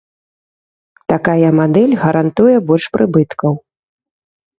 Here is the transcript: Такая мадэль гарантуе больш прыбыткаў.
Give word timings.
Такая 1.11 1.49
мадэль 1.59 1.93
гарантуе 2.05 2.55
больш 2.71 2.85
прыбыткаў. 2.97 3.53